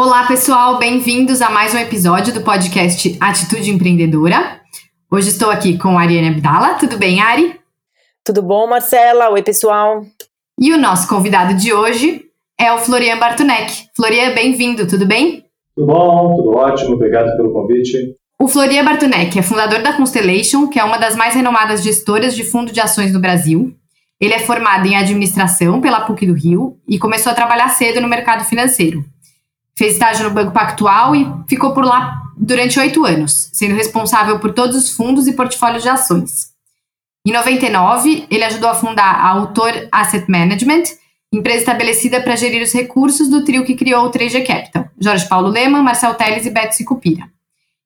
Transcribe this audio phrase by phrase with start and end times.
[0.00, 4.60] Olá, pessoal, bem-vindos a mais um episódio do podcast Atitude Empreendedora.
[5.10, 6.74] Hoje estou aqui com a Ariane Abdala.
[6.74, 7.58] Tudo bem, Ari?
[8.24, 9.28] Tudo bom, Marcela?
[9.30, 10.04] Oi, pessoal.
[10.56, 12.22] E o nosso convidado de hoje
[12.56, 13.88] é o Florian Bartunek.
[13.96, 15.44] Florian, bem-vindo, tudo bem?
[15.74, 17.98] Tudo bom, tudo ótimo, obrigado pelo convite.
[18.40, 22.44] O Florian Bartunek é fundador da Constellation, que é uma das mais renomadas gestoras de
[22.44, 23.74] fundo de ações no Brasil.
[24.20, 28.06] Ele é formado em administração pela PUC do Rio e começou a trabalhar cedo no
[28.06, 29.04] mercado financeiro.
[29.78, 34.52] Fez estágio no Banco Pactual e ficou por lá durante oito anos, sendo responsável por
[34.52, 36.48] todos os fundos e portfólios de ações.
[37.24, 40.82] Em 99, ele ajudou a fundar a Autor Asset Management,
[41.32, 45.48] empresa estabelecida para gerir os recursos do trio que criou o 3G Capital, Jorge Paulo
[45.48, 47.30] Lema, Marcel Teles e Beto Sicupira.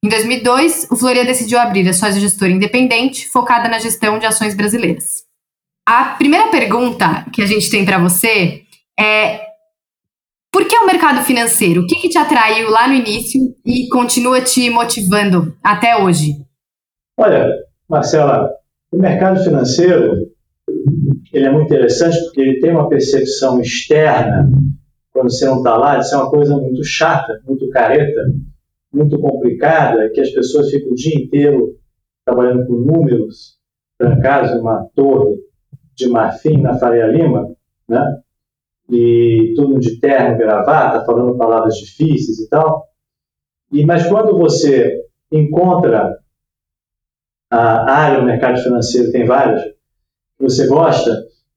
[0.02, 4.54] Em 2002, o Floria decidiu abrir a sua gestora independente, focada na gestão de ações
[4.54, 5.24] brasileiras.
[5.86, 8.62] A primeira pergunta que a gente tem para você
[8.98, 9.51] é
[10.52, 11.80] por que o mercado financeiro?
[11.80, 16.32] O que, que te atraiu lá no início e continua te motivando até hoje?
[17.18, 17.48] Olha,
[17.88, 18.50] Marcela,
[18.92, 20.30] o mercado financeiro
[21.32, 24.50] ele é muito interessante porque ele tem uma percepção externa,
[25.12, 28.20] quando você não está lá, de ser uma coisa muito chata, muito careta,
[28.92, 31.78] muito complicada, que as pessoas ficam o dia inteiro
[32.26, 33.56] trabalhando com números,
[33.98, 35.36] trancados numa torre
[35.94, 37.48] de marfim na Faria Lima,
[37.88, 38.04] né?
[38.90, 42.84] E tudo de terno, gravata, falando palavras difíceis e tal.
[43.70, 46.16] E mas quando você encontra
[47.50, 51.10] a área do mercado financeiro, tem várias, que você gosta,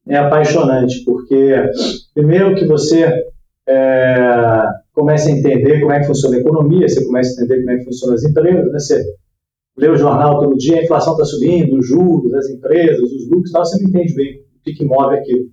[0.08, 1.70] é apaixonante, porque
[2.14, 3.06] primeiro que você
[3.66, 7.70] é, começa a entender como é que funciona a economia, você começa a entender como
[7.70, 8.78] é que funcionam as empresas, né?
[8.78, 9.04] você
[9.76, 13.50] lê o jornal todo dia, a inflação está subindo, os juros, as empresas, os lucros,
[13.50, 15.50] tal, você não entende bem o que, que move aquilo.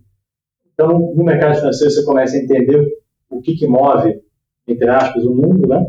[0.74, 2.86] Então, no mercado financeiro, você começa a entender
[3.30, 4.22] o que, que move,
[4.68, 5.86] entre aspas, o mundo, né?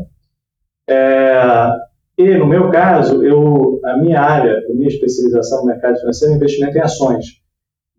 [0.87, 1.69] É,
[2.17, 6.37] e, no meu caso, eu, a minha área, a minha especialização no mercado financeiro é
[6.37, 7.25] investimento em ações,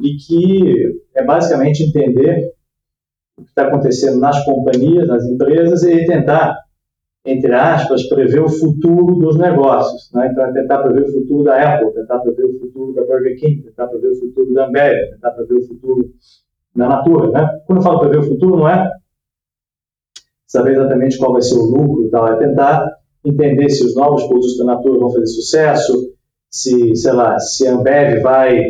[0.01, 2.53] e que é basicamente entender
[3.39, 6.57] o que está acontecendo nas companhias, nas empresas, e tentar,
[7.27, 10.11] entre aspas, prever o futuro dos negócios.
[10.15, 10.29] Né?
[10.31, 13.63] Então, é tentar prever o futuro da Apple, tentar prever o futuro da Burger King,
[13.63, 16.15] tentar prever o futuro da Ambev, tentar prever o futuro
[16.77, 17.31] na Natura.
[17.31, 17.61] Né?
[17.67, 18.91] Quando eu falo prever o futuro, não é
[20.47, 22.89] saber exatamente qual vai ser o lucro, tal, é tentar
[23.25, 25.93] entender se os novos produtos da Natura vão fazer sucesso,
[26.49, 28.61] se, sei lá, se a Ambev vai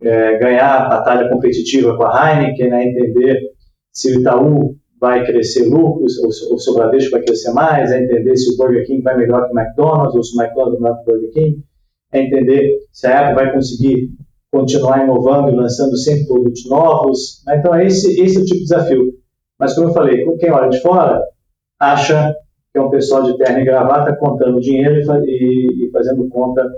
[0.00, 2.84] é, ganhar a batalha competitiva com a Heineken, né?
[2.84, 3.40] entender
[3.92, 8.36] se o Itaú vai crescer lucros, ou se o Bradesco vai crescer mais, é entender
[8.36, 11.04] se o Burger King vai melhor que o McDonald's, ou se o McDonald's vai melhor
[11.04, 11.64] que o Burger King,
[12.12, 14.10] é entender se a Apple vai conseguir
[14.52, 17.42] continuar inovando e lançando sempre produtos novos.
[17.46, 17.56] Né?
[17.56, 19.14] Então, é esse, esse é o tipo de desafio.
[19.58, 21.22] Mas, como eu falei, quem olha de fora
[21.80, 22.34] acha
[22.72, 26.70] que é um pessoal de terno e gravata contando dinheiro e, e fazendo conta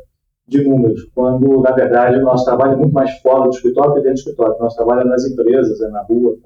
[0.46, 4.00] de números, quando, na verdade, o nosso trabalho é muito mais fora do escritório que
[4.00, 4.54] dentro do escritório.
[4.56, 6.36] O nosso trabalho é nas empresas, é na rua.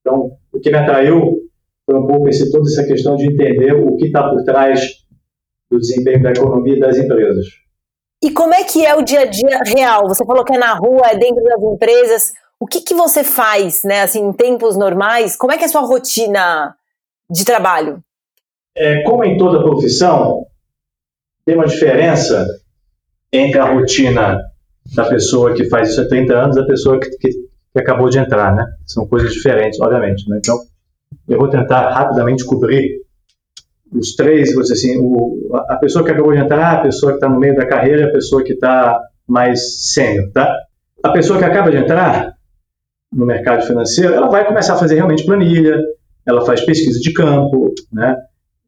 [0.00, 1.38] Então, o que me atraiu
[1.84, 5.04] foi um pouco esse, toda essa questão de entender o que está por trás
[5.70, 7.46] do desempenho da economia e das empresas.
[8.22, 10.06] E como é que é o dia a dia real?
[10.06, 12.32] Você falou que é na rua, é dentro das empresas.
[12.60, 15.34] O que, que você faz, né, assim, em tempos normais?
[15.34, 16.76] Como é que é a sua rotina
[17.28, 18.00] de trabalho?
[18.76, 20.46] É, como em toda profissão,
[21.44, 22.46] tem uma diferença
[23.32, 24.40] entre a rotina
[24.94, 28.08] da pessoa que faz isso há 30 anos e da pessoa que, que, que, acabou
[28.08, 28.64] de entrar, né?
[28.86, 30.38] São coisas diferentes, obviamente, né?
[30.38, 30.56] Então,
[31.28, 33.01] eu vou tentar rapidamente cobrir
[33.92, 37.38] os três, assim, o, a pessoa que acabou de entrar, a pessoa que está no
[37.38, 38.98] meio da carreira, a pessoa que está
[39.28, 40.52] mais sênior, tá?
[41.02, 42.34] A pessoa que acaba de entrar
[43.12, 45.78] no mercado financeiro, ela vai começar a fazer realmente planilha,
[46.26, 48.16] ela faz pesquisa de campo, né?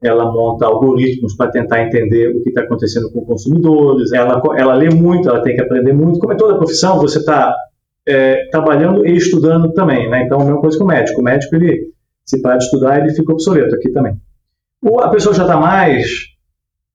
[0.02, 4.90] Ela monta algoritmos para tentar entender o que está acontecendo com consumidores, ela, ela lê
[4.90, 6.18] muito, ela tem que aprender muito.
[6.18, 7.54] Como é toda profissão, você está
[8.06, 10.24] é, trabalhando e estudando também, né?
[10.24, 11.20] Então, a mesma coisa que o médico.
[11.22, 11.86] O médico, ele,
[12.26, 14.14] se para de estudar, ele fica obsoleto aqui também
[15.00, 16.06] a pessoa já está mais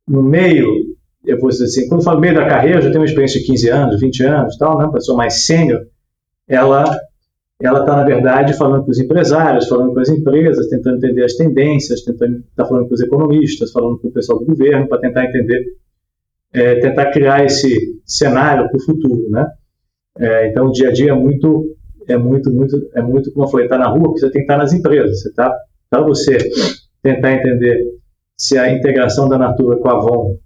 [0.07, 0.68] no meio,
[1.25, 3.45] eu vou dizer assim, quando eu falo meio da carreira, já tem uma experiência de
[3.45, 4.86] 15 anos, 20 anos, tal, né?
[4.86, 5.86] Uma pessoa mais sênior,
[6.47, 6.86] ela
[7.62, 11.33] ela está, na verdade, falando com os empresários, falando com as empresas, tentando entender as
[11.33, 15.25] tendências, tentando está falando com os economistas, falando com o pessoal do governo, para tentar
[15.25, 15.65] entender,
[16.53, 19.45] é, tentar criar esse cenário para o futuro, né?
[20.18, 21.75] É, então, o dia a dia é muito,
[22.07, 24.51] é muito, muito, é muito, como eu falei, está na rua, porque você tem que
[24.51, 25.53] estar nas empresas, você tá,
[25.89, 26.38] para você
[27.01, 28.00] tentar entender
[28.38, 30.38] se a integração da Natura com a Avon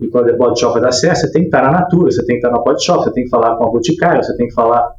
[0.00, 2.10] e com a The Body Shop vai dar certo, você tem que estar na Natura,
[2.10, 4.36] você tem que estar na Body Shop, você tem que falar com a Boticário, você
[4.36, 4.94] tem que falar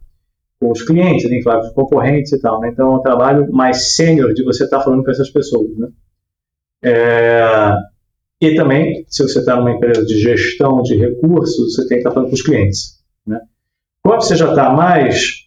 [0.59, 2.59] com os clientes, você tem que falar com os concorrentes e tal.
[2.59, 2.69] Né?
[2.69, 5.69] Então, é um trabalho mais sênior de você estar falando com essas pessoas.
[5.77, 5.87] Né?
[6.83, 7.75] É,
[8.41, 12.11] e também, se você está numa empresa de gestão de recursos, você tem que estar
[12.11, 12.99] falando com os clientes.
[13.25, 13.39] Né?
[14.01, 15.45] Quando você já está mais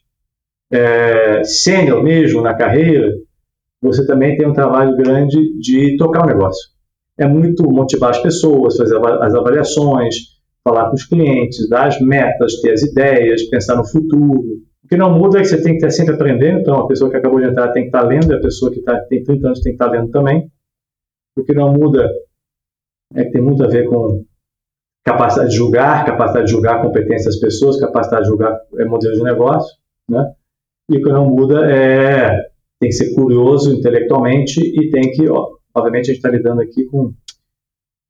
[0.71, 3.15] é, sênior mesmo na carreira,
[3.83, 6.71] você também tem um trabalho grande de tocar o negócio.
[7.19, 10.15] É muito motivar as pessoas, fazer as avaliações,
[10.65, 14.63] falar com os clientes, dar as metas, ter as ideias, pensar no futuro.
[14.85, 17.11] O que não muda é que você tem que estar sempre aprendendo, então a pessoa
[17.11, 19.47] que acabou de entrar tem que estar lendo, e a pessoa que tá, tem 30
[19.47, 20.51] anos tem que estar lendo também.
[21.37, 22.09] O que não muda
[23.15, 24.25] é que tem muito a ver com
[25.05, 29.15] capacidade de julgar, capacidade de julgar a competência das pessoas, capacidade de julgar é, modelo
[29.15, 29.77] de negócio,
[30.09, 30.33] né?
[30.91, 32.52] E o que não muda é
[32.83, 36.85] tem que ser curioso intelectualmente e tem que, ó, obviamente, a gente está lidando aqui
[36.87, 37.15] com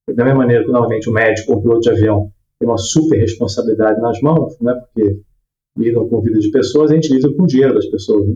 [0.08, 3.18] da mesma maneira que novamente o médico ou o piloto de avião tem uma super
[3.18, 4.72] responsabilidade nas mãos, né?
[4.74, 5.20] Porque
[5.76, 8.26] lidam com vida de pessoas, a gente lida com o dinheiro das pessoas.
[8.26, 8.34] Né?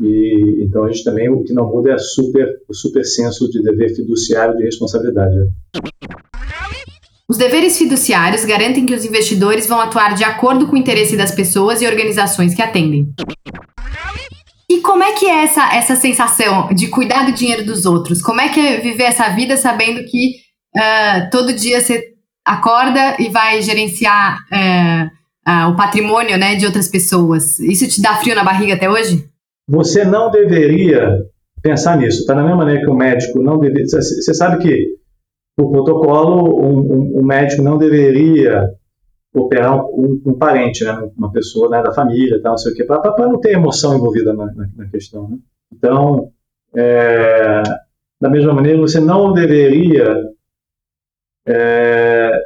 [0.00, 3.62] E então a gente também o que não muda é super, o super senso de
[3.62, 5.36] dever fiduciário de responsabilidade.
[5.36, 5.46] Né?
[7.28, 11.34] Os deveres fiduciários garantem que os investidores vão atuar de acordo com o interesse das
[11.34, 13.12] pessoas e organizações que atendem.
[14.74, 18.20] E como é que é essa, essa sensação de cuidar do dinheiro dos outros?
[18.20, 20.32] Como é que é viver essa vida sabendo que
[20.76, 22.02] uh, todo dia você
[22.44, 27.60] acorda e vai gerenciar uh, uh, o patrimônio né, de outras pessoas?
[27.60, 29.24] Isso te dá frio na barriga até hoje?
[29.68, 31.18] Você não deveria
[31.62, 32.22] pensar nisso.
[32.22, 33.86] Está da mesma maneira que o médico não deveria.
[33.86, 34.88] Você sabe que
[35.56, 38.60] por protocolo, um, um, um médico não deveria
[39.34, 42.84] operar um, um, parente, né, uma pessoa né, da família, tal, não sei o quê,
[42.84, 45.28] para não ter emoção envolvida na, na, na questão.
[45.28, 45.38] Né?
[45.72, 46.30] Então,
[46.74, 47.62] é,
[48.20, 50.16] da mesma maneira, você não deveria
[51.46, 52.40] é,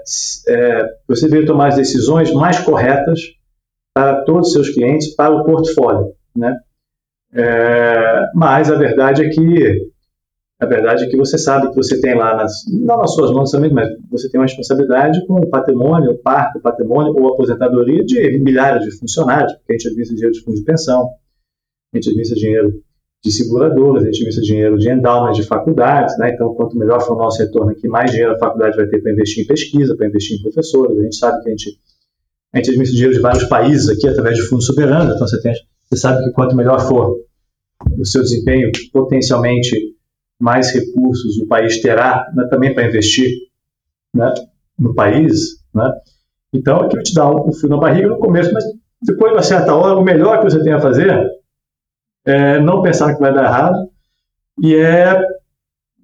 [0.49, 3.21] é, você deveria tomar as decisões mais corretas
[3.95, 6.57] para todos os seus clientes, para o portfólio, né?
[7.33, 9.91] É, mas a verdade é que
[10.61, 13.51] a verdade é que você sabe que você tem lá, nas, não nas suas mãos
[13.51, 18.05] também, mas você tem uma responsabilidade com o patrimônio, o parque, o patrimônio ou aposentadoria
[18.05, 21.11] de milhares de funcionários, porque a gente administra dinheiro de fundo de pensão,
[21.93, 22.83] a gente administra dinheiro
[23.25, 26.33] de seguradoras, a gente administra dinheiro de endowment de faculdades, né?
[26.35, 29.13] então quanto melhor for o nosso retorno aqui, mais dinheiro a faculdade vai ter para
[29.13, 31.79] investir em pesquisa, para investir em professores, a gente sabe que a gente,
[32.53, 35.53] a gente administra dinheiro de vários países aqui através de fundos soberanos, então você, tem,
[35.89, 37.17] você sabe que quanto melhor for
[37.97, 39.97] o seu desempenho, potencialmente
[40.39, 43.31] mais recursos o país terá né, também para investir
[44.15, 44.33] né,
[44.79, 45.59] no país.
[45.75, 45.91] Né?
[46.53, 48.65] Então, aquilo te dá um, fio na barriga no começo, mas
[49.03, 51.29] depois de uma certa hora, o melhor que você tem a fazer
[52.25, 53.91] é não pensar que vai dar errado
[54.63, 55.21] e é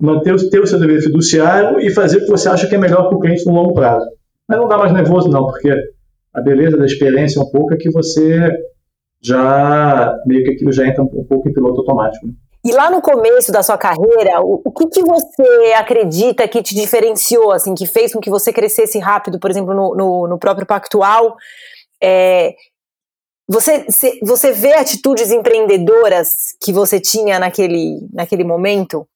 [0.00, 3.08] manter ter o seu dever fiduciário e fazer o que você acha que é melhor
[3.08, 4.06] para o cliente no longo prazo.
[4.48, 5.72] Mas não dá mais nervoso, não, porque
[6.32, 8.50] a beleza da experiência um pouco é que você
[9.22, 12.26] já, meio que aquilo já entra um pouco em piloto automático.
[12.26, 12.34] Né?
[12.64, 16.74] E lá no começo da sua carreira, o, o que, que você acredita que te
[16.74, 20.66] diferenciou, assim, que fez com que você crescesse rápido, por exemplo, no, no, no próprio
[20.66, 21.36] Pactual?
[22.02, 22.54] É,
[23.46, 23.84] você,
[24.22, 29.06] você vê atitudes empreendedoras que você tinha naquele, naquele momento?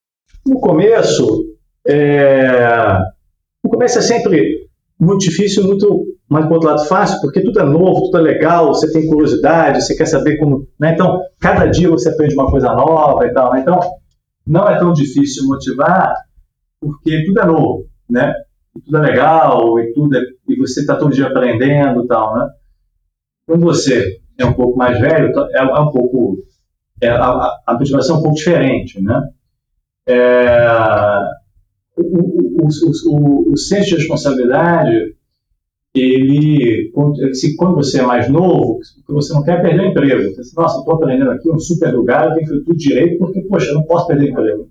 [0.47, 1.45] No começo,
[1.87, 2.99] é,
[3.65, 4.69] no começo é sempre
[5.01, 8.69] muito difícil, muito mas por outro lado fácil, porque tudo é novo, tudo é legal,
[8.69, 10.69] você tem curiosidade, você quer saber como.
[10.79, 10.93] Né?
[10.93, 13.53] Então, cada dia você aprende uma coisa nova e tal.
[13.53, 13.61] Né?
[13.61, 13.81] Então,
[14.47, 16.13] não é tão difícil motivar,
[16.79, 18.35] porque tudo é novo, né?
[18.77, 22.35] E tudo é legal, e, tudo é, e você está todo dia aprendendo e tal.
[22.37, 22.49] Né?
[23.47, 26.37] Quando você é um pouco mais velho, é, é um pouco.
[27.01, 29.01] É, a, a, motivação é um pouco diferente.
[29.01, 29.23] Né?
[30.07, 31.19] É,
[31.97, 32.69] o, o,
[33.07, 35.18] o, o senso de responsabilidade
[35.95, 36.93] ele,
[37.33, 38.79] se quando você é mais novo,
[39.09, 40.35] você não quer perder o emprego.
[40.35, 43.75] Você Nossa, estou aprendendo aqui um super lugar, eu tenho tudo direito, porque, poxa, eu
[43.75, 44.69] não posso perder o emprego.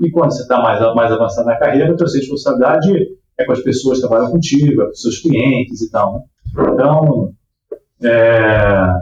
[0.00, 3.60] E quando você está mais, mais avançado na carreira, a sua responsabilidade é com as
[3.60, 6.14] pessoas que trabalham contigo, é com os seus clientes e tal.
[6.14, 6.20] Né?
[6.72, 7.32] Então,
[8.02, 8.92] é,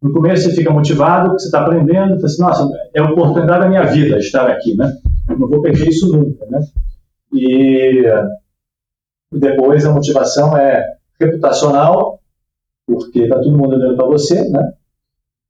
[0.00, 3.68] no começo você fica motivado, você está aprendendo, você assim, nossa, é a oportunidade da
[3.68, 4.92] minha vida estar aqui, né?
[5.28, 6.60] Eu não vou perder isso nunca, né?
[7.32, 8.04] E
[9.32, 12.20] depois a motivação é reputacional,
[12.86, 14.72] porque está todo mundo olhando para você, né?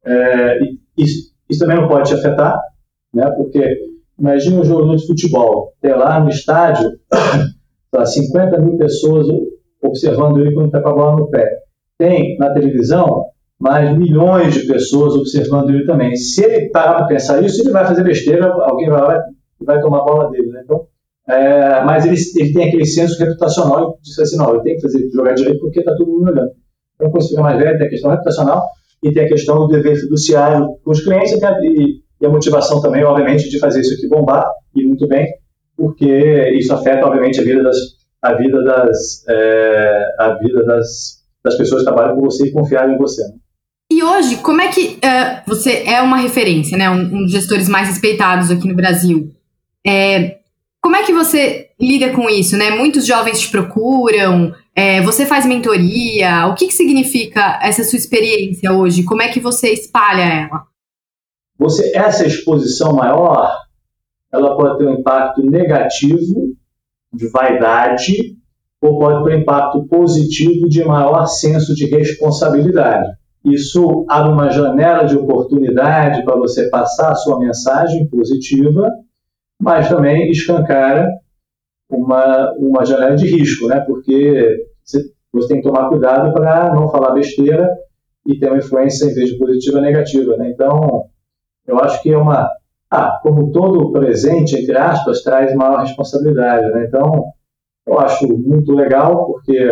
[0.05, 0.59] É,
[0.97, 2.59] isso, isso, também não pode te afetar,
[3.13, 3.31] né?
[3.37, 3.77] Porque
[4.19, 6.91] imagine um jogador de futebol, ter lá no estádio
[7.91, 9.27] tá, 50 mil pessoas
[9.83, 11.47] observando ele quando está com a bola no pé.
[11.97, 13.27] Tem na televisão
[13.59, 16.15] mais milhões de pessoas observando ele também.
[16.17, 19.25] Se ele parar para pensar isso, ele vai fazer besteira, alguém vai lá
[19.61, 20.49] e vai tomar a bola dele.
[20.49, 20.63] Né?
[20.65, 20.87] Então,
[21.29, 25.11] é, mas ele, ele, tem aquele senso reputacional de assim, não, eu tenho que fazer,
[25.11, 26.51] jogar direito porque está todo mundo olhando.
[26.95, 28.65] Então, quando você fica mais velho, tem a questão reputacional
[29.03, 32.81] e tem a questão do dever fiduciário com os clientes e, e, e, a motivação
[32.81, 34.45] também, obviamente, de fazer isso aqui bombar,
[34.75, 35.27] e muito bem,
[35.77, 37.77] porque isso afeta, obviamente, a vida das,
[38.23, 42.95] a vida das, é, a vida das, das pessoas que trabalham com você e confiarem
[42.95, 43.23] em você.
[43.23, 43.35] Né?
[43.93, 46.91] E hoje, como é que uh, você é uma referência, né?
[46.91, 49.31] Um, um, dos gestores mais respeitados aqui no Brasil.
[49.87, 50.38] É,
[50.81, 52.71] como é que você lida com isso, né?
[52.71, 56.47] Muitos jovens te procuram, é, você faz mentoria.
[56.47, 59.03] O que, que significa essa sua experiência hoje?
[59.03, 60.63] Como é que você espalha ela?
[61.59, 63.53] Você, essa exposição maior,
[64.33, 66.55] ela pode ter um impacto negativo
[67.13, 68.37] de vaidade
[68.81, 73.09] ou pode ter um impacto positivo de maior senso de responsabilidade.
[73.45, 78.89] Isso abre uma janela de oportunidade para você passar a sua mensagem positiva,
[79.61, 81.09] mas também escancara
[81.91, 83.81] uma, uma janela de risco, né?
[83.81, 85.03] porque você,
[85.49, 87.69] tem que tomar cuidado para não falar besteira
[88.27, 90.37] e ter uma influência, em vez de positiva, negativa.
[90.37, 90.51] Né?
[90.51, 91.07] Então,
[91.67, 92.49] eu acho que é uma.
[92.91, 96.67] Ah, como todo presente, entre aspas, traz maior responsabilidade.
[96.71, 96.87] Né?
[96.87, 97.25] Então,
[97.87, 99.71] eu acho muito legal, porque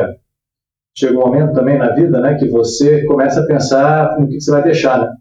[0.96, 4.50] chega um momento também na vida né, que você começa a pensar no que você
[4.50, 5.00] vai deixar.
[5.00, 5.14] Né?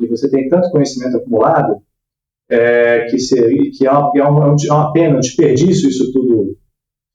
[0.00, 1.82] E você tem tanto conhecimento acumulado
[2.50, 6.56] é, que, seria, que é, uma, é, uma, é uma pena, um desperdício isso tudo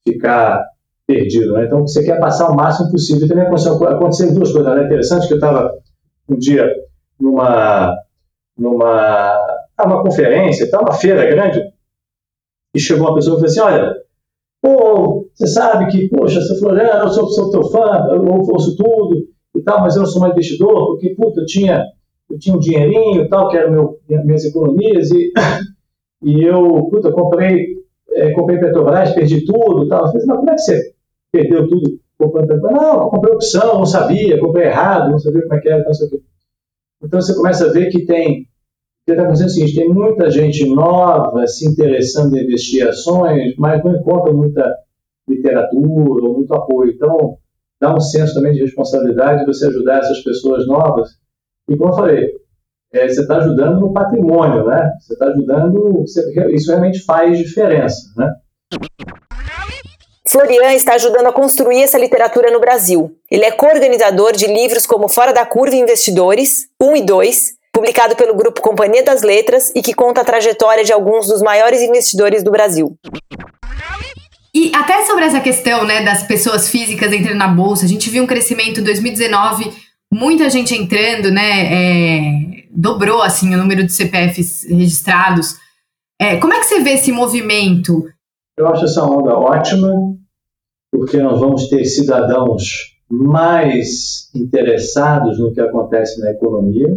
[0.07, 0.63] ficar
[1.05, 1.53] perdido.
[1.53, 1.65] Né?
[1.65, 3.27] Então, você quer passar o máximo possível.
[3.27, 4.86] Também aconteceu, aconteceram duas coisas né?
[4.86, 5.71] interessantes, que eu estava
[6.27, 6.67] um dia
[7.19, 7.95] numa,
[8.57, 11.59] numa uma conferência, tá, uma feira grande,
[12.75, 13.95] e chegou uma pessoa e falou assim, olha,
[14.62, 18.75] Pô, você sabe que, poxa, você falou, ah, eu sou, sou teu fã, eu ouço
[18.75, 21.81] tudo e tal, mas eu não sou mais investidor, porque, puta, eu tinha,
[22.29, 25.31] eu tinha um dinheirinho e tal, que eram meu, minhas economias, e,
[26.24, 27.67] e eu, puta, comprei,
[28.12, 30.05] é, comprei Petrobras, perdi tudo e tal.
[30.05, 30.93] Eu falei, mas como é que você
[31.31, 32.81] perdeu tudo comprando Petrobras?
[32.81, 36.21] Não, comprei opção, não sabia, comprei errado, não sabia como é que era, não quê.
[37.01, 38.50] Então você começa a ver que tem
[39.09, 43.83] que está acontecendo o seguinte: tem muita gente nova se interessando em investir ações, mas
[43.83, 44.71] não encontra muita
[45.27, 46.91] literatura ou muito apoio.
[46.91, 47.38] Então,
[47.79, 51.09] dá um senso também de responsabilidade de você ajudar essas pessoas novas.
[51.69, 52.27] E, como eu falei,
[52.91, 54.91] é, você está ajudando no patrimônio, né?
[54.99, 56.21] Você está ajudando, você,
[56.55, 58.27] isso realmente faz diferença, né?
[60.27, 63.11] Florian está ajudando a construir essa literatura no Brasil.
[63.31, 68.35] Ele é co-organizador de livros como Fora da Curva Investidores, 1 e 2, publicado pelo
[68.35, 72.51] grupo Companhia das Letras e que conta a trajetória de alguns dos maiores investidores do
[72.51, 72.95] Brasil.
[74.53, 78.23] E até sobre essa questão né, das pessoas físicas entrando na bolsa, a gente viu
[78.23, 79.71] um crescimento em 2019,
[80.11, 82.63] muita gente entrando, né?
[82.63, 85.57] É, dobrou assim o número de CPFs registrados.
[86.19, 88.03] É, como é que você vê esse movimento?
[88.57, 89.93] Eu acho essa onda ótima,
[90.91, 96.87] porque nós vamos ter cidadãos mais interessados no que acontece na economia,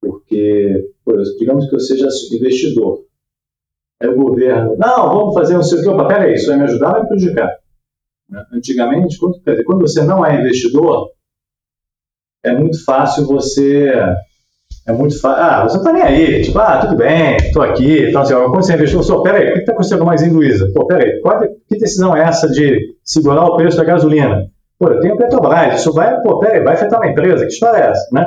[0.00, 3.04] porque, por exemplo, digamos que eu seja investidor.
[4.00, 6.64] Aí o governo, não, vamos fazer não sei o que, opa, peraí, isso vai me
[6.64, 7.58] ajudar vai me prejudicar?
[8.52, 11.10] Antigamente, quando você não é investidor,
[12.44, 13.92] é muito fácil você.
[14.86, 15.42] É muito fácil.
[15.42, 16.42] Ah, você não tá nem aí.
[16.42, 18.08] Tipo, ah, tudo bem, estou aqui.
[18.08, 20.70] Então, assim, quando você é investidor, só, peraí, o que está acontecendo mais Luiza?
[20.74, 24.46] Pô, peraí, qual, que decisão é essa de segurar o preço da gasolina?
[24.78, 27.90] Pô, eu tenho Petrobras, isso vai, pô, peraí, vai afetar uma empresa, que história é
[27.90, 28.24] essa, né?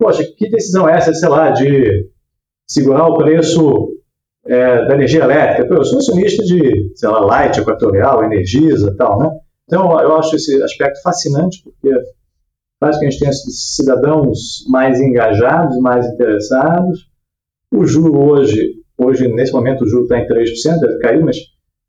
[0.00, 2.08] poxa, que decisão é essa, sei lá, de
[2.66, 3.90] segurar o preço
[4.46, 5.68] é, da energia elétrica?
[5.68, 9.30] Pô, eu sou acionista de, sei lá, Light, Equatorial, Energisa e tal, né?
[9.66, 11.94] Então, eu acho esse aspecto fascinante, porque
[12.80, 17.08] faz que a gente tenha cidadãos mais engajados, mais interessados.
[17.70, 21.36] O juro hoje, hoje nesse momento, o juro está em 3%, deve cair, mas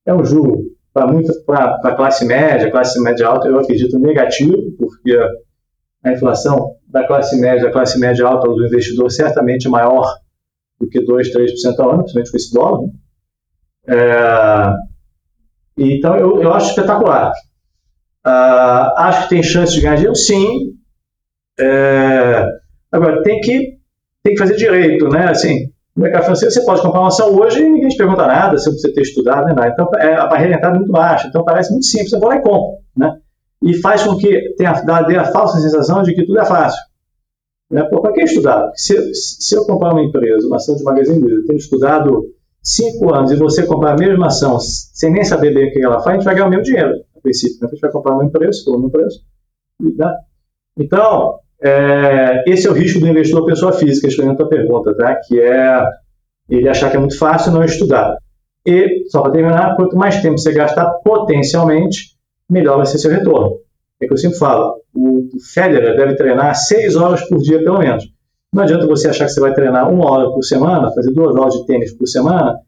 [0.06, 1.08] é um juro para
[1.46, 5.18] para a classe média, classe média alta, eu acredito negativo, porque
[6.04, 10.06] a inflação da classe média, a classe média alta do investidor certamente maior
[10.80, 12.82] do que 2, 3% ao ano, principalmente com esse dólar.
[12.82, 12.92] Né?
[13.88, 14.74] É,
[15.78, 17.32] então, eu, eu acho espetacular.
[18.26, 20.16] Uh, acho que tem chance de ganhar dinheiro?
[20.16, 20.81] Sim.
[21.62, 22.46] É,
[22.92, 23.78] agora, tem que,
[24.24, 25.30] tem que fazer direito, né?
[25.30, 28.58] Assim, no mercado financeiro, você pode comprar uma ação hoje e ninguém te pergunta nada,
[28.58, 29.70] se você ter estudado, nem nada.
[29.70, 31.28] Então, é, a barreira de entrada é muito baixa.
[31.28, 32.10] Então, parece muito simples.
[32.10, 33.22] Você vai lá e compra, né?
[33.62, 36.82] e faz com que tenha, dê a falsa sensação de que tudo é fácil.
[37.70, 37.84] Né?
[37.84, 38.72] Para que estudar?
[38.76, 42.26] Se, se eu comprar uma empresa, uma ação de Magazine Luiza, tendo estudado
[42.62, 46.00] cinco anos e você comprar a mesma ação sem nem saber bem o que ela
[46.00, 47.58] faz, a gente vai ganhar o mesmo dinheiro, a princípio.
[47.62, 47.68] Né?
[47.68, 49.20] A gente vai comprar no preço, pelo mesmo preço.
[49.80, 50.14] Né?
[50.78, 55.16] Então, é, esse é o risco do investidor pessoa física, respondendo a tua pergunta, tá?
[55.16, 55.84] que é
[56.50, 58.18] ele achar que é muito fácil não estudar.
[58.66, 62.16] E, só para terminar, quanto mais tempo você gastar potencialmente,
[62.50, 63.60] melhor vai ser seu retorno.
[64.02, 68.04] É que eu sempre falo, o Federer deve treinar seis horas por dia, pelo menos.
[68.54, 71.54] Não adianta você achar que você vai treinar uma hora por semana, fazer duas horas
[71.54, 72.60] de tênis por semana,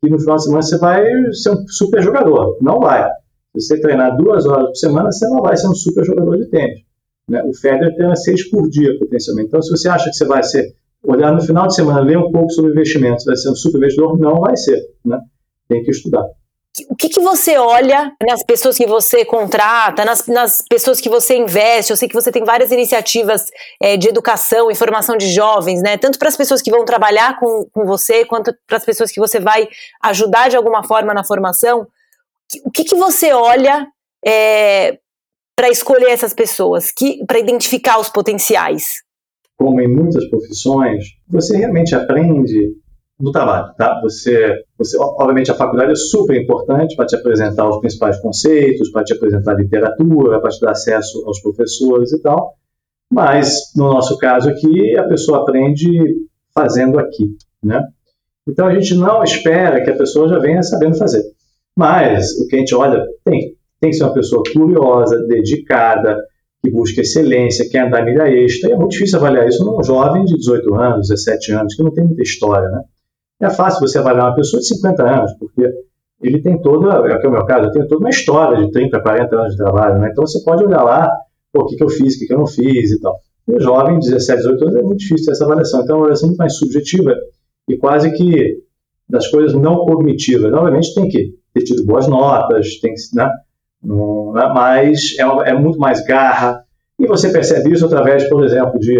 [0.00, 2.58] que no final de semana você vai ser um super jogador.
[2.60, 3.08] Não vai.
[3.56, 6.46] Se você treinar duas horas por semana, você não vai ser um super jogador de
[6.48, 6.91] tênis.
[7.28, 7.42] Né?
[7.44, 9.48] O Federer treina seis por dia, potencialmente.
[9.48, 12.30] Então, se você acha que você vai ser, olhar no final de semana, ler um
[12.30, 14.78] pouco sobre investimentos, vai ser um super investidor, não vai ser.
[15.04, 15.18] Né?
[15.68, 16.24] Tem que estudar.
[16.88, 21.36] O que, que você olha nas pessoas que você contrata, nas, nas pessoas que você
[21.36, 21.90] investe?
[21.90, 23.44] Eu sei que você tem várias iniciativas
[23.78, 25.98] é, de educação e formação de jovens, né?
[25.98, 29.20] Tanto para as pessoas que vão trabalhar com, com você, quanto para as pessoas que
[29.20, 29.68] você vai
[30.02, 31.86] ajudar de alguma forma na formação.
[32.64, 33.86] O que, que você olha
[34.24, 34.98] é,
[35.56, 36.92] para escolher essas pessoas,
[37.26, 39.02] para identificar os potenciais?
[39.56, 42.72] Como em muitas profissões, você realmente aprende
[43.20, 44.00] no trabalho, tá?
[44.02, 49.04] Você, você, obviamente, a faculdade é super importante para te apresentar os principais conceitos, para
[49.04, 52.54] te apresentar literatura, para te dar acesso aos professores e tal.
[53.12, 55.88] Mas, no nosso caso aqui, a pessoa aprende
[56.52, 57.80] fazendo aqui, né?
[58.48, 61.22] Então, a gente não espera que a pessoa já venha sabendo fazer.
[61.76, 66.16] Mas, o que a gente olha, tem, tem que ser uma pessoa curiosa, dedicada,
[66.62, 68.70] que busca excelência, quer andar milha extra.
[68.70, 71.92] E é muito difícil avaliar isso num jovem de 18 anos, 17 anos, que não
[71.92, 72.80] tem muita história, né?
[73.40, 75.68] É fácil você avaliar uma pessoa de 50 anos, porque
[76.22, 78.70] ele tem toda, é que é o meu caso, eu tenho toda uma história de
[78.70, 80.10] 30, 40 anos de trabalho, né?
[80.12, 81.10] Então você pode olhar lá,
[81.52, 83.16] o que, que eu fiz, o que, que eu não fiz e tal.
[83.48, 85.80] E jovem, 17, 18 anos, é muito difícil ter essa avaliação.
[85.82, 87.16] Então é uma avaliação muito mais subjetiva
[87.68, 88.62] e quase que
[89.08, 90.52] das coisas não cognitivas.
[90.52, 93.28] Obviamente tem que ter tido boas notas, tem que, né?
[93.82, 94.52] Né?
[94.54, 96.64] mas é, é muito mais garra.
[96.98, 98.96] E você percebe isso através, por exemplo, de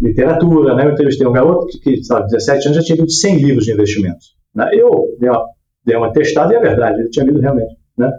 [0.00, 0.86] literatura, né?
[0.86, 3.72] Eu entrevistei um garoto que, que sabe, 17 anos já tinha lido 100 livros de
[3.72, 4.34] investimentos.
[4.54, 4.70] Né?
[4.72, 5.44] Eu dei uma,
[5.84, 8.10] dei uma testada e é verdade, ele tinha lido realmente, né?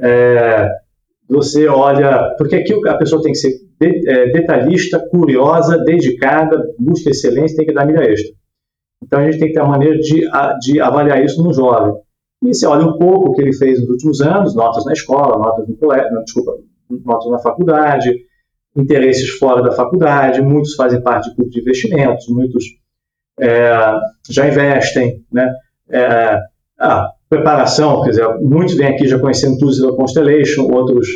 [0.00, 0.68] É,
[1.28, 7.56] você olha, porque aqui a pessoa tem que ser é, detalhista, curiosa, dedicada, busca excelência,
[7.56, 8.32] tem que dar milha extra.
[9.02, 10.22] Então a gente tem que ter uma maneira de,
[10.60, 11.94] de avaliar isso no jovem.
[12.42, 15.38] E você olha um pouco o que ele fez nos últimos anos, notas na escola,
[15.38, 16.52] notas no colégio, desculpa,
[17.04, 18.14] notas na faculdade,
[18.76, 22.64] interesses fora da faculdade, muitos fazem parte de clube de investimentos, muitos
[23.40, 23.92] é,
[24.30, 25.50] já investem, né?
[25.90, 26.38] É,
[26.78, 31.08] a preparação, quer dizer, muitos vêm aqui já conhecendo tudo da Constellation, outros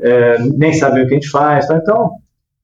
[0.00, 1.76] é, nem sabem o que a gente faz, tá?
[1.76, 2.10] então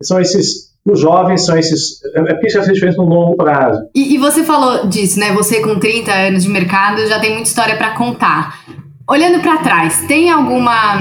[0.02, 2.02] são esses os jovens são esses.
[2.14, 3.80] É porque isso faz diferença no longo prazo.
[3.94, 5.32] E, e, você falou disso, né?
[5.32, 8.60] Você com 30 anos de mercado já tem muita história para contar.
[9.08, 10.98] Olhando para trás, tem alguma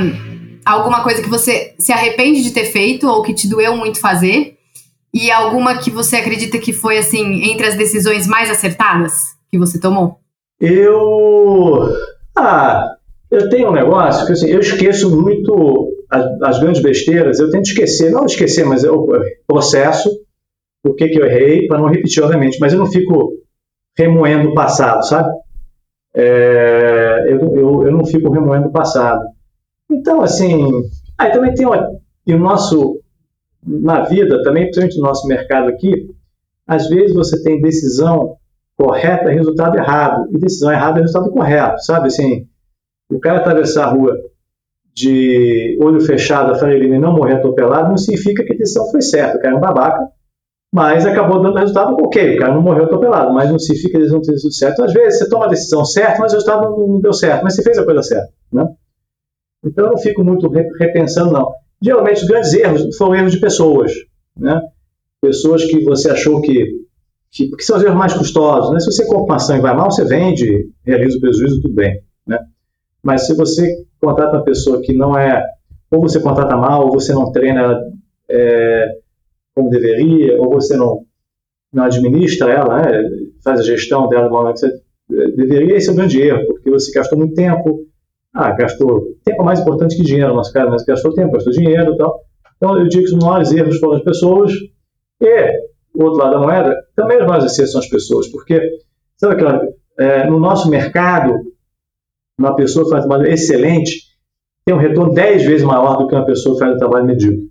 [0.66, 4.58] alguma coisa que você se arrepende de ter feito ou que te doeu muito fazer?
[5.14, 9.14] E alguma que você acredita que foi, assim, entre as decisões mais acertadas
[9.50, 10.20] que você tomou?
[10.60, 11.90] Eu.
[12.38, 12.86] Ah,
[13.32, 17.66] eu tenho um negócio que, assim, eu esqueço muito as, as grandes besteiras, eu tento
[17.66, 19.08] esquecer, não esquecer, mas eu
[19.48, 20.10] processo
[20.84, 23.34] o que, que eu errei para não repetir, obviamente, mas eu não fico
[23.98, 25.30] remoendo o passado, sabe?
[26.16, 29.22] É, eu, eu, eu não fico remoendo o passado.
[29.90, 30.68] Então, assim,
[31.18, 31.68] aí também tem
[32.26, 33.02] e o nosso,
[33.66, 36.08] na vida, também, principalmente no nosso mercado aqui,
[36.68, 38.38] às vezes você tem decisão
[38.78, 42.08] correta resultado errado, e decisão errada é resultado correto, sabe?
[42.08, 42.48] Assim,
[43.12, 44.16] o cara atravessar a rua
[44.94, 49.02] de olho fechado, a farelinha e não morrer atropelado, não significa que a decisão foi
[49.02, 49.38] certa.
[49.38, 50.08] O cara é um babaca,
[50.74, 52.36] mas acabou dando resultado ok.
[52.36, 54.84] O cara não morreu atropelado, mas não significa que eles não tenham sido certo.
[54.84, 57.64] Às vezes você toma a decisão certa, mas o resultado não, deu certo, mas você
[57.64, 58.30] fez a coisa certa.
[58.52, 58.68] Né?
[59.66, 60.48] Então eu não fico muito
[60.80, 61.52] repensando, não.
[61.82, 63.92] Geralmente os grandes erros foram erros de pessoas.
[64.38, 64.62] Né?
[65.22, 66.66] Pessoas que você achou que,
[67.32, 68.72] que, que são os erros mais custosos.
[68.72, 68.80] Né?
[68.80, 72.00] Se você compra uma ação e vai mal, você vende, realiza o prejuízo, tudo bem.
[72.28, 72.38] Né?
[73.02, 75.44] Mas se você contrata uma pessoa que não é,
[75.92, 77.80] ou você contrata mal, ou você não treina
[78.30, 78.86] é,
[79.56, 81.04] como deveria, ou você não,
[81.74, 83.02] não administra ela, né?
[83.44, 84.82] faz a gestão dela de maneira que você
[85.36, 87.86] deveria, esse é um grande erro, porque você gastou muito tempo,
[88.34, 91.52] ah, gastou tempo é mais importante que dinheiro no nosso caso, mas gastou tempo, gastou
[91.52, 92.20] dinheiro e tal.
[92.58, 94.52] Então eu digo que os maiores erros foram as pessoas
[95.22, 95.52] e
[95.96, 98.62] o outro lado da moeda, também os maiores acertos são as pessoas, porque
[99.18, 99.62] sabe aquela,
[99.98, 101.34] é, no nosso mercado
[102.40, 104.10] uma pessoa que faz um trabalho excelente
[104.66, 107.50] tem um retorno 10 vezes maior do que uma pessoa que faz um trabalho medíocre.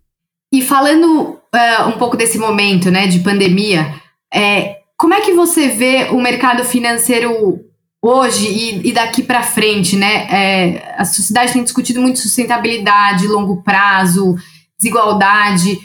[0.53, 3.93] E falando uh, um pouco desse momento né, de pandemia,
[4.33, 7.61] é, como é que você vê o mercado financeiro
[8.01, 9.97] hoje e, e daqui para frente?
[9.97, 10.27] Né?
[10.31, 14.37] É, a sociedade tem discutido muito sustentabilidade, longo prazo,
[14.79, 15.79] desigualdade.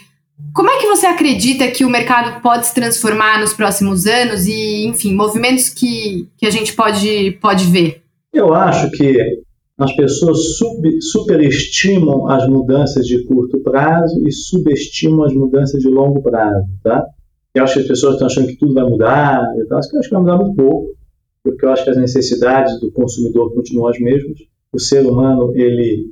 [0.53, 4.85] Como é que você acredita que o mercado pode se transformar nos próximos anos e,
[4.85, 8.02] enfim, movimentos que, que a gente pode, pode ver?
[8.33, 9.43] Eu acho que
[9.77, 16.21] as pessoas sub, superestimam as mudanças de curto prazo e subestimam as mudanças de longo
[16.21, 17.05] prazo, tá?
[17.53, 20.19] Eu acho que as pessoas estão achando que tudo vai mudar, eu acho que vai
[20.19, 20.95] mudar muito pouco.
[21.43, 24.39] porque eu acho que as necessidades do consumidor continuam as mesmas.
[24.71, 26.11] O ser humano ele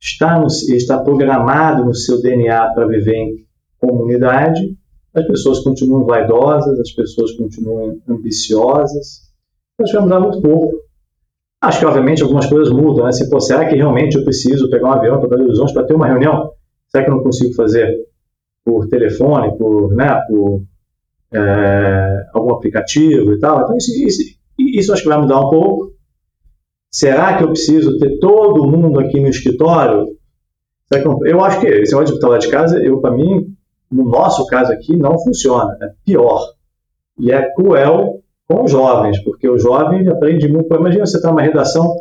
[0.00, 3.46] está, no, ele está programado no seu DNA para viver em
[3.78, 4.76] comunidade.
[5.14, 9.22] As pessoas continuam vaidosas, as pessoas continuam ambiciosas.
[9.80, 10.85] Acho que vai mudar muito pouco.
[11.60, 13.06] Acho que, obviamente, algumas coisas mudam.
[13.06, 13.12] Né?
[13.12, 15.94] Se, pô, será que realmente eu preciso pegar um avião para Belo Horizonte para ter
[15.94, 16.52] uma reunião?
[16.88, 17.88] Será que eu não consigo fazer
[18.64, 20.62] por telefone, por, né, por
[21.32, 23.62] é, algum aplicativo e tal?
[23.62, 24.22] Então, isso, isso,
[24.58, 25.92] isso acho que vai mudar um pouco.
[26.90, 30.06] Será que eu preciso ter todo mundo aqui no escritório?
[30.90, 33.54] Eu, eu, acho que esse negócio de estar lá de casa, eu para mim,
[33.90, 35.76] no nosso caso aqui, não funciona.
[35.82, 36.42] É pior.
[37.18, 40.72] E é cruel com os jovens, porque o jovem aprende muito.
[40.74, 41.94] Imagina você estar numa redação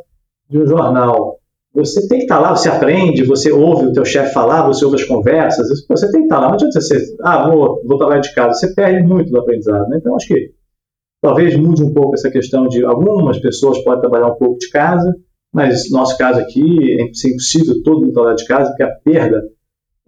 [0.49, 1.39] de um jornal.
[1.73, 4.95] Você tem que estar lá, você aprende, você ouve o teu chefe falar, você ouve
[4.95, 6.47] as conversas, você tem que estar lá.
[6.47, 8.53] Não adianta você, ah, vou, vou trabalhar de casa.
[8.53, 9.87] Você perde muito do aprendizado.
[9.89, 9.97] Né?
[9.97, 10.51] Então, acho que
[11.21, 15.13] talvez mude um pouco essa questão de algumas pessoas podem trabalhar um pouco de casa,
[15.53, 19.43] mas no nosso caso aqui é impossível todo mundo trabalhar de casa, porque a perda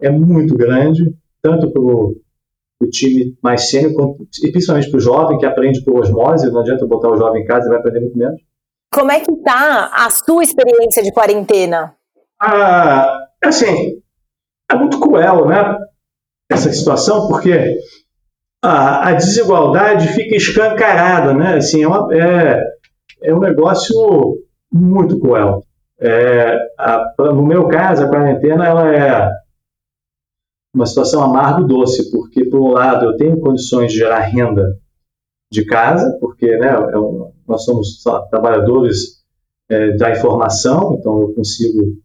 [0.00, 2.16] é muito grande, tanto para o
[2.86, 7.08] time mais sênior, e principalmente para o jovem que aprende por osmose, não adianta botar
[7.08, 8.40] o jovem em casa, ele vai aprender muito menos.
[8.92, 11.94] Como é que está a sua experiência de quarentena?
[12.40, 14.00] Ah, assim,
[14.70, 15.76] é muito cruel, né?
[16.50, 17.76] Essa situação, porque
[18.62, 21.56] a, a desigualdade fica escancarada, né?
[21.56, 22.62] Assim, é, uma, é,
[23.24, 24.38] é um negócio
[24.72, 25.62] muito cruel.
[26.00, 29.30] É, a, no meu caso, a quarentena ela é
[30.78, 34.78] uma situação amargo doce, porque, por um lado, eu tenho condições de gerar renda
[35.50, 39.24] de casa, porque né, é nós somos trabalhadores
[39.68, 41.96] é, da informação, então eu consigo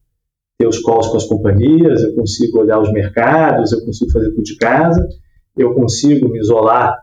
[0.58, 4.44] ter os calls com as companhias, eu consigo olhar os mercados, eu consigo fazer tudo
[4.44, 5.08] de casa,
[5.56, 6.98] eu consigo me isolar,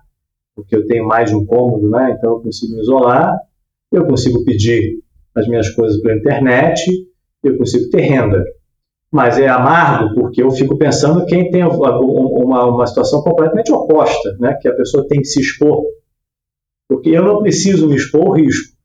[0.56, 3.38] porque eu tenho mais de um cômodo, né, então eu consigo me isolar,
[3.92, 4.98] eu consigo pedir
[5.34, 6.82] as minhas coisas pela internet,
[7.44, 8.42] eu consigo ter renda.
[9.12, 14.56] Mas é amargo porque eu fico pensando quem tem uma, uma situação completamente oposta, né?
[14.60, 15.82] que a pessoa tem que se expor.
[16.88, 18.76] Porque eu não preciso me expor ao risco,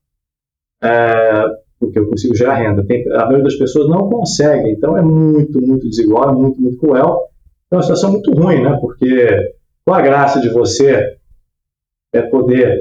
[0.84, 1.46] é,
[1.80, 2.86] porque eu consigo gerar renda.
[2.86, 6.78] Tem, a maioria das pessoas não consegue, então é muito, muito desigual, é muito, muito
[6.78, 7.20] cruel.
[7.70, 8.78] É uma situação muito ruim, né?
[8.80, 9.28] porque
[9.84, 11.18] qual a graça de você
[12.14, 12.80] é poder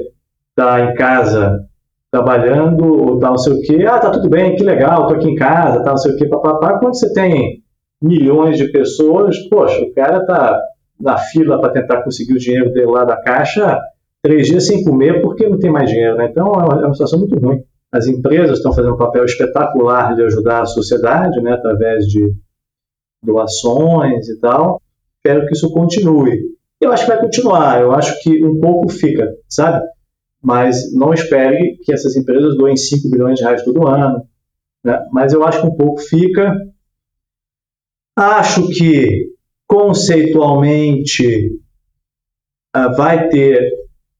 [0.49, 1.67] estar em casa
[2.15, 3.85] trabalhando, ou tal, não sei o quê.
[3.85, 6.27] Ah, tá tudo bem, que legal, tô aqui em casa, tá, não sei o quê,
[6.27, 6.79] papapá.
[6.79, 7.61] Quando você tem
[8.01, 10.61] milhões de pessoas, poxa, o cara tá
[10.99, 13.77] na fila para tentar conseguir o dinheiro dele lá da caixa
[14.23, 16.27] três dias sem comer porque não tem mais dinheiro, né?
[16.31, 17.61] Então é uma, é uma situação muito ruim.
[17.91, 22.33] As empresas estão fazendo um papel espetacular de ajudar a sociedade, né, através de
[23.23, 24.81] doações e tal.
[25.17, 26.39] Espero que isso continue.
[26.81, 29.85] Eu acho que vai continuar, eu acho que um pouco fica, sabe?
[30.45, 34.23] Mas não espere que essas empresas doem 5 bilhões de reais todo ano.
[34.83, 35.03] Né?
[35.11, 36.55] Mas eu acho que um pouco fica.
[38.15, 39.33] Acho que
[39.67, 41.47] conceitualmente
[42.77, 43.59] uh, vai ter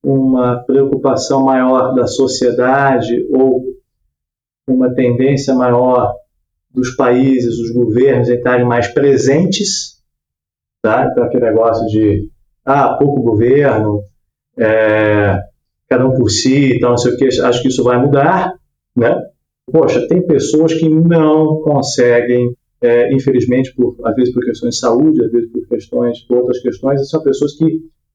[0.03, 3.63] uma preocupação maior da sociedade ou
[4.67, 6.11] uma tendência maior
[6.71, 10.01] dos países, dos governos em estarem mais presentes,
[10.81, 11.07] tá?
[11.11, 12.31] Então aquele negócio de
[12.65, 14.01] ah, pouco governo,
[14.57, 15.39] é,
[15.89, 18.54] cada um por si e tal, não sei o que, acho que isso vai mudar,
[18.95, 19.15] né?
[19.71, 25.26] Poxa, tem pessoas que não conseguem, é, infelizmente, por, às vezes por questões de saúde,
[25.26, 27.65] às vezes por questões, por outras questões, são pessoas que,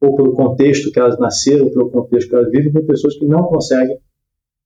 [0.00, 3.44] ou pelo contexto que elas nasceram, pelo contexto que elas vivem, tem pessoas que não
[3.44, 3.98] conseguem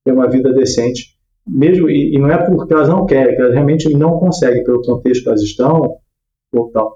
[0.03, 1.15] ter uma vida decente,
[1.47, 4.63] mesmo, e, e não é porque elas não querem, é que elas realmente não conseguem
[4.63, 5.97] pelo contexto que elas estão,
[6.53, 6.93] ou tal.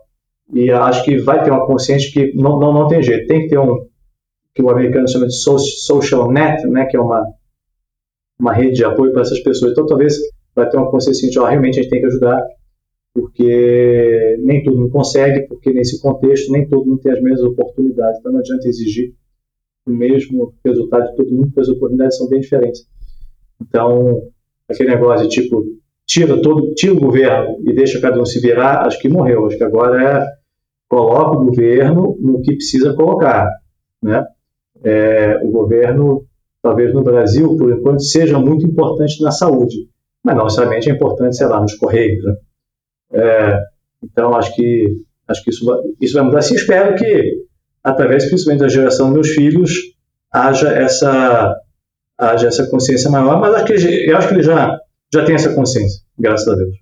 [0.53, 3.49] E acho que vai ter uma consciência que não, não, não tem jeito, tem que
[3.49, 3.88] ter um,
[4.59, 7.25] que o americano chama de social net, né, que é uma,
[8.37, 9.71] uma rede de apoio para essas pessoas.
[9.71, 10.13] Então, talvez
[10.53, 12.41] vai ter uma consciência de, ó, realmente a gente tem que ajudar,
[13.13, 18.19] porque nem todo mundo consegue, porque nesse contexto nem todo mundo tem as mesmas oportunidades.
[18.19, 19.13] Então, não adianta exigir
[19.87, 22.85] o mesmo resultado de todo mundo, porque as oportunidades são bem diferentes.
[23.61, 24.23] Então,
[24.67, 25.63] aquele negócio de tipo,
[26.05, 29.45] tira todo, tira o governo e deixa cada um se virar, acho que morreu.
[29.45, 30.39] Acho que agora é
[30.89, 33.47] coloca o governo no que precisa colocar,
[34.01, 34.25] né?
[34.83, 36.25] É, o governo,
[36.61, 39.75] talvez no Brasil, por enquanto, seja muito importante na saúde,
[40.23, 42.23] mas não necessariamente é importante, sei lá, nos correios.
[42.23, 42.35] Né?
[43.13, 43.59] É,
[44.03, 44.85] então, acho que,
[45.27, 45.65] acho que isso,
[45.99, 46.41] isso vai mudar.
[46.41, 47.43] Sim, espero que,
[47.83, 49.71] através principalmente da geração dos meus filhos,
[50.31, 51.55] haja essa,
[52.17, 54.77] haja essa consciência maior, mas acho que, eu acho que ele já,
[55.13, 56.75] já tem essa consciência, graças a Deus.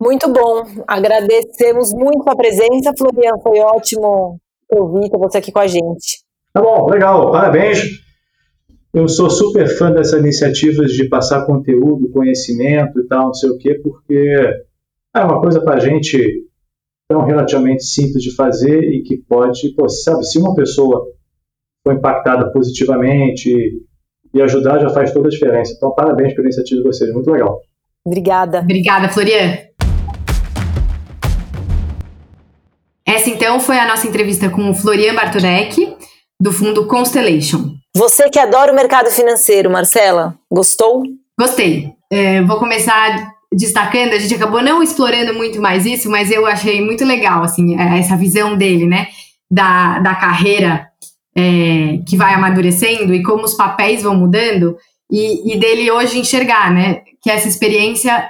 [0.00, 0.64] Muito bom.
[0.88, 3.38] Agradecemos muito a presença, Florian.
[3.40, 4.36] Foi ótimo
[4.68, 6.24] ouvir você aqui com a gente.
[6.52, 7.80] Tá bom, legal, parabéns.
[8.92, 13.56] eu sou super fã dessas iniciativas de passar conteúdo, conhecimento e tal, não sei o
[13.56, 14.36] quê, porque
[15.14, 16.46] é uma coisa para a gente
[17.08, 21.02] tão relativamente simples de fazer e que pode, pô, sabe, se uma pessoa
[21.82, 23.50] foi impactada positivamente
[24.34, 25.72] e ajudar já faz toda a diferença.
[25.74, 27.60] Então, parabéns pela iniciativa de vocês, muito legal.
[28.04, 28.60] Obrigada.
[28.60, 29.58] Obrigada, Florian.
[33.06, 35.96] Essa então foi a nossa entrevista com o Florian Bartolek,
[36.42, 37.76] do fundo Constellation.
[37.94, 41.04] Você que adora o mercado financeiro, Marcela, gostou?
[41.38, 41.92] Gostei.
[42.10, 46.84] É, vou começar destacando, a gente acabou não explorando muito mais isso, mas eu achei
[46.84, 49.06] muito legal, assim, é, essa visão dele, né,
[49.48, 50.88] da, da carreira
[51.36, 54.76] é, que vai amadurecendo e como os papéis vão mudando,
[55.08, 58.28] e, e dele hoje enxergar, né, que essa experiência,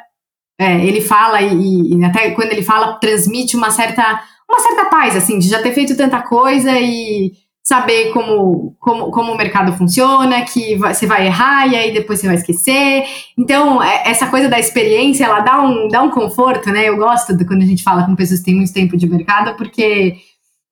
[0.60, 5.16] é, ele fala, e, e, até quando ele fala, transmite uma certa, uma certa paz,
[5.16, 10.44] assim, de já ter feito tanta coisa e saber como, como, como o mercado funciona,
[10.44, 13.04] que você vai errar e aí depois você vai esquecer.
[13.38, 16.88] Então, é, essa coisa da experiência, ela dá um, dá um conforto, né?
[16.88, 19.56] Eu gosto de quando a gente fala com pessoas que têm muito tempo de mercado,
[19.56, 20.16] porque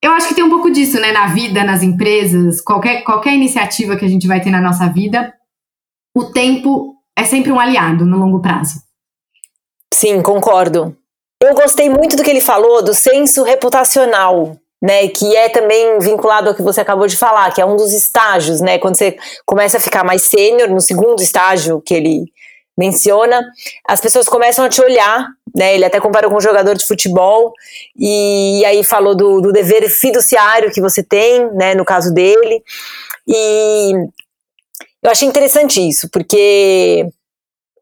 [0.03, 1.13] eu acho que tem um pouco disso, né?
[1.13, 5.33] Na vida, nas empresas, qualquer, qualquer iniciativa que a gente vai ter na nossa vida,
[6.17, 8.81] o tempo é sempre um aliado no longo prazo.
[9.95, 10.97] Sim, concordo.
[11.43, 16.49] Eu gostei muito do que ele falou do senso reputacional né, que é também vinculado
[16.49, 19.77] ao que você acabou de falar, que é um dos estágios, né, quando você começa
[19.77, 22.33] a ficar mais sênior, no segundo estágio que ele
[22.79, 23.43] menciona,
[23.87, 27.53] as pessoas começam a te olhar, né, ele até comparou com um jogador de futebol,
[27.95, 32.63] e, aí falou do, do, dever fiduciário que você tem, né, no caso dele,
[33.29, 33.93] e
[35.03, 37.07] eu achei interessante isso, porque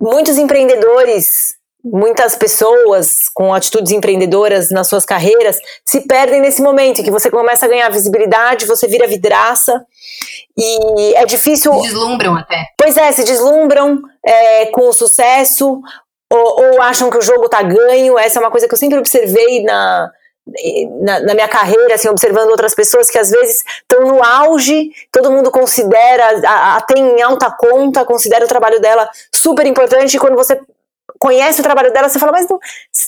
[0.00, 7.04] muitos empreendedores muitas pessoas com atitudes empreendedoras nas suas carreiras se perdem nesse momento em
[7.04, 9.84] que você começa a ganhar visibilidade, você vira vidraça
[10.56, 11.72] e é difícil.
[11.74, 12.66] Se deslumbram até.
[12.76, 15.80] Pois é, se deslumbram é, com o sucesso
[16.30, 18.18] ou, ou, acham que o jogo tá ganho.
[18.18, 20.10] Essa é uma coisa que eu sempre observei na.
[21.02, 25.30] Na, na minha carreira, assim, observando outras pessoas que às vezes estão no auge, todo
[25.30, 30.18] mundo considera, a, a, tem em alta conta, considera o trabalho dela super importante, e
[30.18, 30.58] quando você
[31.18, 32.58] conhece o trabalho dela, você fala, mas não,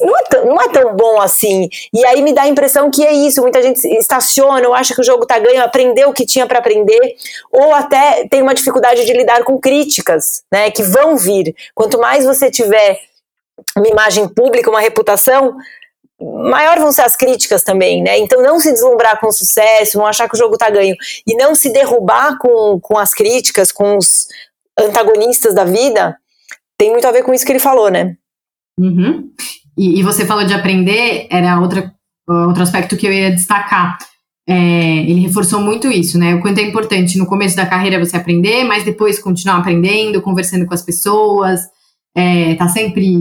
[0.00, 1.68] não, é tão, não é tão bom assim.
[1.92, 3.40] E aí me dá a impressão que é isso.
[3.42, 6.58] Muita gente estaciona ou acha que o jogo tá ganho, aprendeu o que tinha para
[6.58, 7.16] aprender,
[7.50, 11.54] ou até tem uma dificuldade de lidar com críticas, né, que vão vir.
[11.74, 12.98] Quanto mais você tiver
[13.76, 15.56] uma imagem pública, uma reputação,
[16.20, 18.18] maior vão ser as críticas também, né?
[18.18, 20.94] Então não se deslumbrar com o sucesso, não achar que o jogo tá ganho
[21.26, 24.26] e não se derrubar com, com as críticas, com os
[24.78, 26.16] antagonistas da vida,
[26.80, 28.16] tem muito a ver com isso que ele falou, né?
[28.78, 29.28] Uhum.
[29.76, 31.92] E, e, você falou de aprender, era outra,
[32.26, 33.98] outro aspecto que eu ia destacar.
[34.48, 36.34] É, ele reforçou muito isso, né?
[36.34, 40.64] O quanto é importante no começo da carreira você aprender, mas depois continuar aprendendo, conversando
[40.64, 41.60] com as pessoas,
[42.16, 43.12] é, tá sempre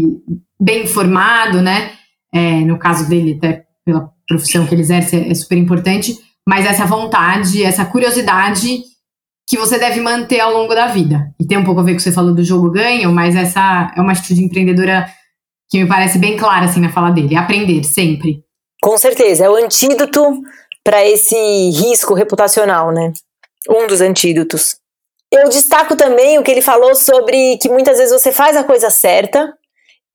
[0.57, 1.91] bem informado, né?
[2.33, 6.17] É, no caso dele, até pela profissão que ele exerce, é super importante,
[6.47, 8.83] mas essa vontade, essa curiosidade
[9.49, 11.33] que você deve manter ao longo da vida.
[11.39, 13.35] E tem um pouco a ver com o que você falou do jogo ganho, mas
[13.35, 15.09] essa é uma atitude empreendedora
[15.67, 18.43] que me parece bem clara assim na fala dele, aprender sempre.
[18.79, 20.39] Com certeza, é o antídoto
[20.83, 21.35] para esse
[21.71, 23.11] risco reputacional, né?
[23.67, 24.77] Um dos antídotos.
[25.31, 28.91] Eu destaco também o que ele falou sobre que muitas vezes você faz a coisa
[28.91, 29.51] certa,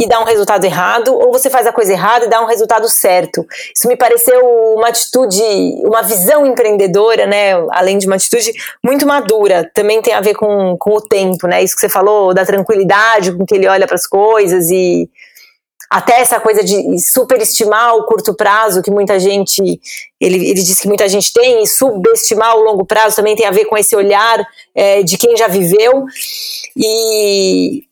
[0.01, 2.89] e dá um resultado errado, ou você faz a coisa errada e dá um resultado
[2.89, 3.47] certo.
[3.75, 4.41] Isso me pareceu
[4.77, 5.41] uma atitude,
[5.85, 7.53] uma visão empreendedora, né?
[7.71, 8.53] Além de uma atitude
[8.83, 9.71] muito madura.
[9.73, 11.63] Também tem a ver com, com o tempo, né?
[11.63, 15.09] Isso que você falou da tranquilidade com que ele olha para as coisas e
[15.89, 19.63] até essa coisa de superestimar o curto prazo que muita gente
[20.21, 23.53] ele, ele diz que muita gente tem e subestimar o longo prazo também tem a
[23.53, 26.05] ver com esse olhar é, de quem já viveu
[26.77, 27.85] e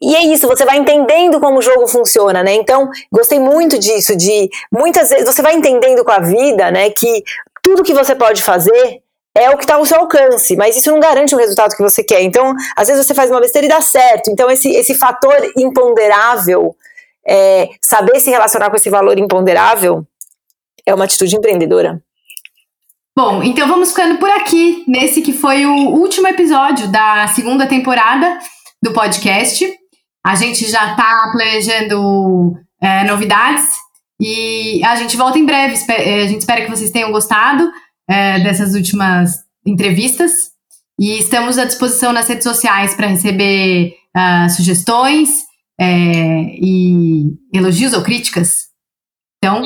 [0.00, 2.54] e é isso, você vai entendendo como o jogo funciona, né?
[2.54, 7.24] Então, gostei muito disso, de muitas vezes você vai entendendo com a vida, né, que
[7.62, 9.02] tudo que você pode fazer
[9.34, 12.02] é o que está ao seu alcance, mas isso não garante o resultado que você
[12.02, 12.22] quer.
[12.22, 14.30] Então, às vezes você faz uma besteira e dá certo.
[14.30, 16.74] Então, esse, esse fator imponderável,
[17.26, 20.04] é, saber se relacionar com esse valor imponderável,
[20.84, 22.02] é uma atitude empreendedora.
[23.16, 28.38] Bom, então vamos ficando por aqui, nesse que foi o último episódio da segunda temporada
[28.82, 29.68] do podcast.
[30.28, 33.64] A gente já está planejando é, novidades
[34.20, 35.74] e a gente volta em breve.
[35.88, 37.66] É, a gente espera que vocês tenham gostado
[38.06, 40.50] é, dessas últimas entrevistas
[41.00, 45.44] e estamos à disposição nas redes sociais para receber uh, sugestões
[45.80, 45.86] é,
[46.60, 48.66] e elogios ou críticas.
[49.38, 49.62] Então,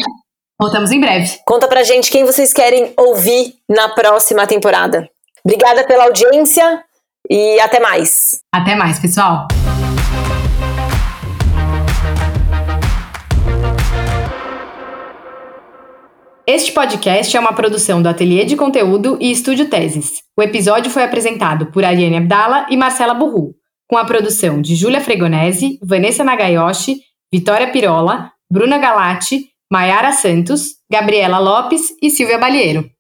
[0.61, 1.41] voltamos em breve.
[1.45, 5.11] Conta pra gente quem vocês querem ouvir na próxima temporada.
[5.45, 6.85] Obrigada pela audiência.
[7.29, 8.43] E até mais.
[8.53, 9.49] Até mais, pessoal.
[16.47, 20.23] Este podcast é uma produção do Ateliê de Conteúdo e Estúdio Teses.
[20.37, 23.55] O episódio foi apresentado por Ariane Abdala e Marcela Burru,
[23.89, 26.97] com a produção de Júlia Fregonese, Vanessa Nagayoshi,
[27.33, 32.91] Vitória Pirola, Bruna Galati, Maiara Santos, Gabriela Lopes e Silvia Balieiro.